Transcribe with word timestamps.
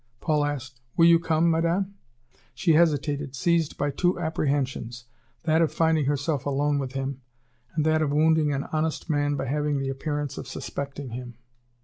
Paul 0.19 0.43
asked: 0.45 0.81
"Will 0.97 1.05
you 1.05 1.19
come, 1.19 1.51
Madame?" 1.51 1.93
She 2.55 2.73
hesitated, 2.73 3.35
seized 3.35 3.77
by 3.77 3.91
two 3.91 4.17
apprehensions, 4.19 5.05
that 5.43 5.61
of 5.61 5.71
finding 5.71 6.05
herself 6.05 6.43
alone 6.43 6.79
with 6.79 6.93
him, 6.93 7.21
and 7.75 7.85
that 7.85 8.01
of 8.01 8.11
wounding 8.11 8.51
an 8.51 8.63
honest 8.71 9.11
man 9.11 9.35
by 9.35 9.45
having 9.45 9.77
the 9.77 9.89
appearance 9.89 10.39
of 10.39 10.47
suspecting 10.47 11.09
him. 11.11 11.35